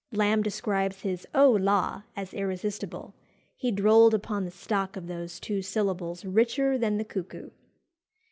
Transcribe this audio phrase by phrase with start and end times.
[0.11, 3.13] Lamb describes his "Oh, la!" as irresistible;
[3.55, 7.51] "he drolled upon the stock of those two syllables richer than the cuckoo."